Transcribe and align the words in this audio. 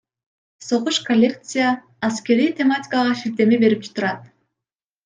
Согуш 0.67 0.97
Коллекция 1.07 1.67
аскерий 2.07 2.51
тематикага 2.59 3.13
шилтеме 3.21 3.55
берип 3.65 3.89
турат. 3.93 4.21